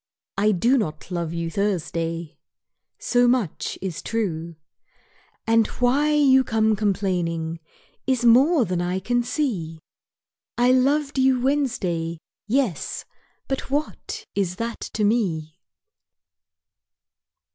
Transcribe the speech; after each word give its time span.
I 0.35 0.51
do 0.51 0.79
not 0.79 1.11
love 1.11 1.31
you 1.31 1.51
Thursday 1.51 2.35
So 2.97 3.27
much 3.27 3.77
is 3.83 4.01
true. 4.01 4.55
And 5.45 5.67
why 5.77 6.11
you 6.13 6.43
come 6.43 6.75
complaining 6.75 7.59
Is 8.07 8.25
more 8.25 8.65
than 8.65 8.81
I 8.81 8.99
can 8.99 9.21
see. 9.21 9.77
I 10.57 10.71
loved 10.71 11.19
you 11.19 11.39
Wednesday, 11.39 12.17
yes 12.47 13.05
but 13.47 13.69
what 13.69 14.25
Is 14.33 14.55
that 14.55 14.79
to 14.95 15.03
me? 15.03 15.59